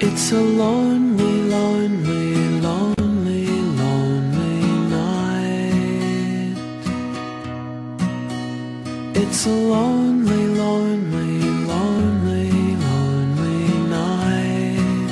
[0.00, 3.46] It's a lonely, lonely, lonely,
[3.82, 6.54] lonely night.
[9.14, 12.50] It's a lonely, lonely, lonely,
[12.86, 15.10] lonely night.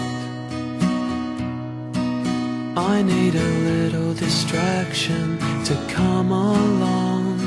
[2.76, 7.40] I need a little distraction to come along.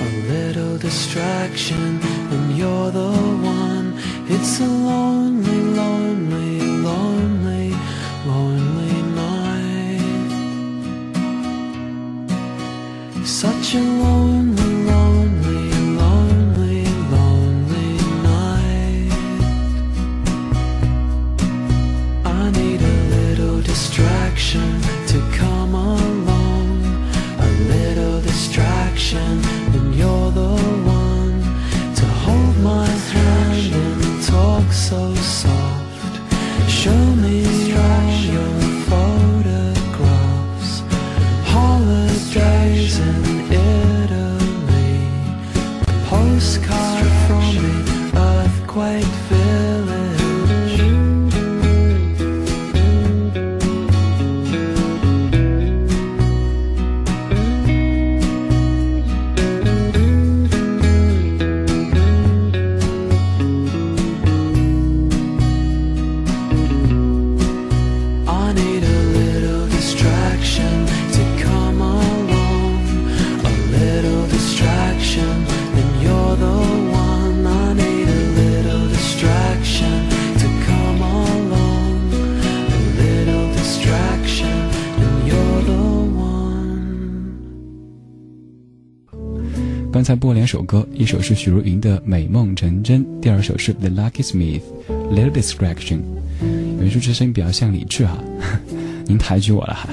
[0.00, 2.00] A little distraction,
[2.32, 3.10] and you're the
[3.42, 3.67] one.
[13.38, 19.12] Such a lonely, lonely, lonely, lonely night.
[22.24, 25.57] I need a little distraction to come
[89.98, 94.60] 刚才播两首歌，一首是许茹芸的《美梦成真》，第二首是 The Lucky Smith
[95.12, 95.96] 《Little Distraction》。
[96.76, 98.16] 有人说这声音比较像李志哈，
[99.08, 99.88] 您抬举我了哈。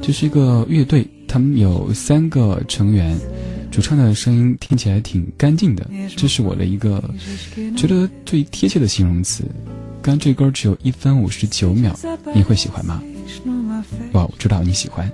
[0.00, 3.18] 这是一个乐队，他们有三个成员，
[3.72, 5.84] 主唱的声音听起来挺干净的，
[6.16, 7.02] 这是我的一个
[7.76, 9.42] 觉得最贴切的形容词。
[10.00, 11.92] 刚这歌只有一分五十九秒，
[12.32, 13.02] 你会喜欢吗？
[14.12, 15.10] 哇，我知道你喜欢。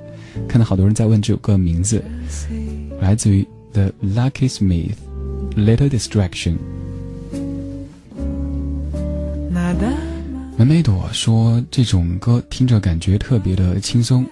[0.48, 2.02] 看到好多人在问这首歌名字，
[3.00, 4.94] 来自于 The Lucky Smith，
[5.56, 6.52] 《Little Distraction》。
[10.56, 14.24] 梅梅朵说这种歌听着感觉特别的轻松。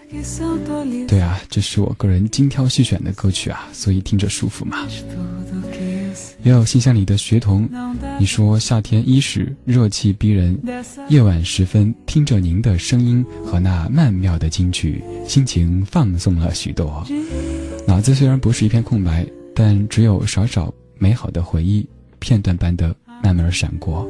[1.09, 4.87] 对啊，这是我个人精挑细选的歌曲啊，所以听着舒服嘛。
[6.43, 7.69] 也有信箱里的学童，
[8.19, 10.59] 你说夏天伊始，热气逼人，
[11.09, 17.07] 夜晚时分，听着您的声音和那曼妙的金曲，心情放松了许多。
[17.87, 21.87] 脑子虽然不是一片空白，但只有少少美好的回忆，
[22.19, 24.09] 片段般的慢慢闪过。